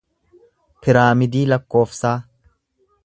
[0.87, 2.17] piraamidii lakkoofsaa